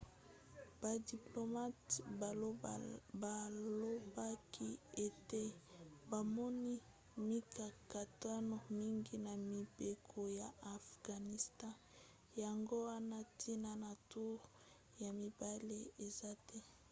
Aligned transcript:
badiplomate 0.81 1.95
balobaki 3.21 4.69
ete 5.05 5.41
bamoni 6.09 6.75
mikakatano 7.27 8.55
mingi 8.77 9.15
na 9.25 9.33
mibeko 9.51 10.19
ya 10.39 10.49
afghanistan 10.77 11.75
yango 12.43 12.75
wana 12.87 13.17
ntina 13.29 13.71
ya 13.83 13.91
toure 14.09 14.45
ya 15.01 15.09
mibale 15.19 15.77
eza 16.05 16.31
te 16.47 16.59